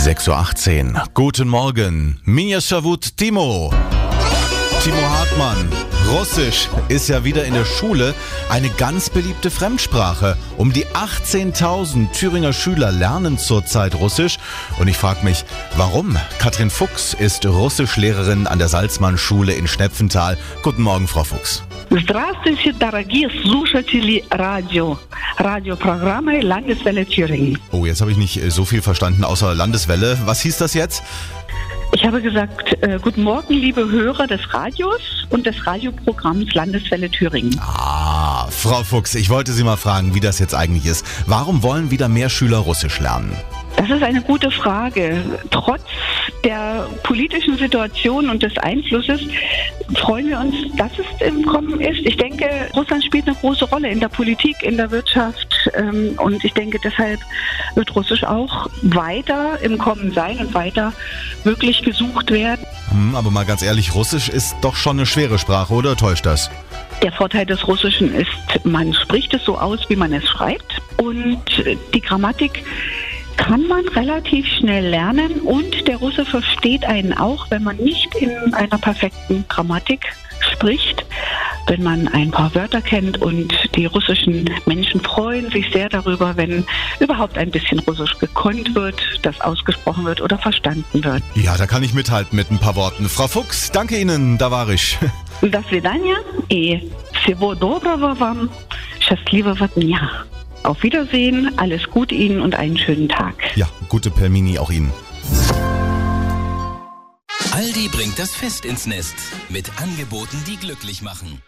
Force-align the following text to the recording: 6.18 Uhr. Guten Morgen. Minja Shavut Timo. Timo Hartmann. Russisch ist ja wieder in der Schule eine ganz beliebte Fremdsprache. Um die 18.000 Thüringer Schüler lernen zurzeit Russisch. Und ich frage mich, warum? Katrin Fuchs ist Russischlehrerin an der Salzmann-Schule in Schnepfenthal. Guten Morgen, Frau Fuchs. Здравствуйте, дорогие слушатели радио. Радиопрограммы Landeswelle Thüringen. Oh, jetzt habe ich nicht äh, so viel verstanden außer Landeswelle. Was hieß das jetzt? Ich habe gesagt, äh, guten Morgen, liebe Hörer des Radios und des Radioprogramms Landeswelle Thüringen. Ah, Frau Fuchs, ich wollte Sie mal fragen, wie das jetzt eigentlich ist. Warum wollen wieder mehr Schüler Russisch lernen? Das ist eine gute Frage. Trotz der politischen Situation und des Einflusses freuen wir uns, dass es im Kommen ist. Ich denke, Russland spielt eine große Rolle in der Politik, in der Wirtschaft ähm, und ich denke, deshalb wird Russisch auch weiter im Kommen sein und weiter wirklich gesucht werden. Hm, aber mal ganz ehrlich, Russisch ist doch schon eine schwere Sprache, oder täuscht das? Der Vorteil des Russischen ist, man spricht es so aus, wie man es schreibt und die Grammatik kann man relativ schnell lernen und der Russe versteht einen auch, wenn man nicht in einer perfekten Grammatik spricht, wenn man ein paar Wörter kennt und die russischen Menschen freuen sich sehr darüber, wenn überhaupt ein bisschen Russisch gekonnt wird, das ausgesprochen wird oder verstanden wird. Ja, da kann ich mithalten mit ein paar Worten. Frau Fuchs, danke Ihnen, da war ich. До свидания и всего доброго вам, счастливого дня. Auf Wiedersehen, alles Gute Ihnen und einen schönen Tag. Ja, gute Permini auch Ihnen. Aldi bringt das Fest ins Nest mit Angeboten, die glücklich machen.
6.18 0.00 0.94
Uhr. 0.94 1.04
Guten 1.12 1.46
Morgen. 1.46 2.18
Minja 2.24 2.62
Shavut 2.62 3.18
Timo. 3.18 3.70
Timo 4.82 4.96
Hartmann. 4.96 5.68
Russisch 6.08 6.70
ist 6.88 7.10
ja 7.10 7.22
wieder 7.22 7.44
in 7.44 7.52
der 7.52 7.66
Schule 7.66 8.14
eine 8.48 8.70
ganz 8.70 9.10
beliebte 9.10 9.50
Fremdsprache. 9.50 10.38
Um 10.56 10.72
die 10.72 10.86
18.000 10.86 12.12
Thüringer 12.12 12.54
Schüler 12.54 12.92
lernen 12.92 13.36
zurzeit 13.36 13.94
Russisch. 13.94 14.38
Und 14.78 14.88
ich 14.88 14.96
frage 14.96 15.22
mich, 15.22 15.44
warum? 15.76 16.16
Katrin 16.38 16.70
Fuchs 16.70 17.12
ist 17.12 17.44
Russischlehrerin 17.44 18.46
an 18.46 18.58
der 18.58 18.68
Salzmann-Schule 18.68 19.52
in 19.52 19.68
Schnepfenthal. 19.68 20.38
Guten 20.62 20.80
Morgen, 20.80 21.08
Frau 21.08 21.24
Fuchs. 21.24 21.62
Здравствуйте, 21.89 22.73
дорогие 22.73 23.29
слушатели 23.43 24.23
радио. 24.29 24.97
Радиопрограммы 25.37 26.41
Landeswelle 26.41 27.05
Thüringen. 27.05 27.57
Oh, 27.71 27.85
jetzt 27.85 28.01
habe 28.01 28.11
ich 28.11 28.17
nicht 28.17 28.41
äh, 28.41 28.49
so 28.49 28.65
viel 28.65 28.81
verstanden 28.81 29.23
außer 29.23 29.53
Landeswelle. 29.53 30.17
Was 30.25 30.41
hieß 30.41 30.57
das 30.57 30.73
jetzt? 30.73 31.03
Ich 31.93 32.05
habe 32.05 32.21
gesagt, 32.21 32.73
äh, 32.83 32.99
guten 33.01 33.23
Morgen, 33.23 33.53
liebe 33.53 33.89
Hörer 33.89 34.27
des 34.27 34.53
Radios 34.53 35.25
und 35.29 35.45
des 35.45 35.65
Radioprogramms 35.65 36.53
Landeswelle 36.53 37.09
Thüringen. 37.09 37.57
Ah, 37.61 38.47
Frau 38.49 38.83
Fuchs, 38.83 39.15
ich 39.15 39.29
wollte 39.29 39.53
Sie 39.53 39.63
mal 39.63 39.77
fragen, 39.77 40.13
wie 40.13 40.19
das 40.19 40.39
jetzt 40.39 40.53
eigentlich 40.53 40.85
ist. 40.85 41.05
Warum 41.25 41.63
wollen 41.63 41.91
wieder 41.91 42.09
mehr 42.09 42.29
Schüler 42.29 42.57
Russisch 42.57 42.99
lernen? 42.99 43.31
Das 43.77 43.89
ist 43.89 44.03
eine 44.03 44.21
gute 44.21 44.51
Frage. 44.51 45.21
Trotz 45.51 45.81
der 46.44 46.88
politischen 47.02 47.56
Situation 47.56 48.30
und 48.30 48.42
des 48.42 48.56
Einflusses 48.58 49.20
freuen 49.96 50.28
wir 50.28 50.38
uns, 50.38 50.54
dass 50.76 50.92
es 50.98 51.26
im 51.26 51.44
Kommen 51.44 51.80
ist. 51.80 52.00
Ich 52.04 52.16
denke, 52.16 52.48
Russland 52.74 53.04
spielt 53.04 53.26
eine 53.26 53.36
große 53.36 53.64
Rolle 53.66 53.90
in 53.90 54.00
der 54.00 54.08
Politik, 54.08 54.56
in 54.62 54.76
der 54.76 54.90
Wirtschaft 54.90 55.70
ähm, 55.74 56.14
und 56.18 56.44
ich 56.44 56.52
denke, 56.52 56.78
deshalb 56.82 57.20
wird 57.74 57.94
Russisch 57.94 58.24
auch 58.24 58.68
weiter 58.82 59.58
im 59.62 59.78
Kommen 59.78 60.12
sein 60.12 60.38
und 60.38 60.54
weiter 60.54 60.92
wirklich 61.44 61.82
gesucht 61.82 62.30
werden. 62.30 62.64
Hm, 62.90 63.14
aber 63.14 63.30
mal 63.30 63.44
ganz 63.44 63.62
ehrlich, 63.62 63.94
Russisch 63.94 64.28
ist 64.28 64.56
doch 64.62 64.76
schon 64.76 64.98
eine 64.98 65.06
schwere 65.06 65.38
Sprache, 65.38 65.72
oder 65.72 65.96
täuscht 65.96 66.26
das? 66.26 66.50
Der 67.02 67.12
Vorteil 67.12 67.46
des 67.46 67.66
Russischen 67.66 68.14
ist, 68.14 68.30
man 68.64 68.92
spricht 68.92 69.32
es 69.32 69.44
so 69.44 69.56
aus, 69.58 69.80
wie 69.88 69.96
man 69.96 70.12
es 70.12 70.24
schreibt 70.28 70.82
und 70.98 71.40
die 71.94 72.00
Grammatik 72.00 72.62
kann 73.39 73.67
man 73.67 73.87
relativ 73.89 74.45
schnell 74.47 74.87
lernen 74.87 75.41
und 75.41 75.87
der 75.87 75.97
Russe 75.97 76.25
versteht 76.25 76.85
einen 76.85 77.13
auch, 77.13 77.49
wenn 77.51 77.63
man 77.63 77.77
nicht 77.77 78.15
in 78.15 78.53
einer 78.53 78.77
perfekten 78.77 79.45
Grammatik 79.47 80.01
spricht, 80.51 81.05
wenn 81.67 81.83
man 81.83 82.07
ein 82.07 82.31
paar 82.31 82.53
Wörter 82.53 82.81
kennt 82.81 83.21
und 83.21 83.53
die 83.75 83.85
russischen 83.85 84.49
Menschen 84.65 85.01
freuen 85.01 85.49
sich 85.51 85.71
sehr 85.71 85.89
darüber, 85.89 86.37
wenn 86.37 86.65
überhaupt 86.99 87.37
ein 87.37 87.51
bisschen 87.51 87.79
Russisch 87.79 88.17
gekonnt 88.19 88.75
wird, 88.75 89.01
das 89.23 89.39
ausgesprochen 89.41 90.05
wird 90.05 90.21
oder 90.21 90.37
verstanden 90.37 91.03
wird. 91.03 91.23
Ja, 91.35 91.57
da 91.57 91.65
kann 91.65 91.83
ich 91.83 91.93
mithalten 91.93 92.35
mit 92.35 92.51
ein 92.51 92.59
paar 92.59 92.75
Worten. 92.75 93.09
Frau 93.09 93.27
Fuchs, 93.27 93.71
danke 93.71 93.97
Ihnen, 93.99 94.37
da 94.37 94.51
war 94.51 94.69
ich. 94.69 94.97
До 95.41 95.61
свидания 95.69 96.17
и 96.49 96.89
всего 97.13 97.55
доброго 97.55 98.15
вам, 98.15 98.49
счастливого 98.99 99.67
дня. 99.67 100.25
Auf 100.62 100.82
Wiedersehen, 100.82 101.58
alles 101.58 101.88
Gute 101.90 102.14
Ihnen 102.14 102.40
und 102.40 102.54
einen 102.54 102.76
schönen 102.76 103.08
Tag. 103.08 103.34
Ja, 103.56 103.68
gute 103.88 104.10
Permini 104.10 104.58
auch 104.58 104.70
Ihnen. 104.70 104.92
Aldi 107.52 107.88
bringt 107.88 108.18
das 108.18 108.34
Fest 108.34 108.64
ins 108.64 108.86
Nest 108.86 109.14
mit 109.48 109.70
Angeboten, 109.80 110.36
die 110.46 110.56
glücklich 110.56 111.02
machen. 111.02 111.42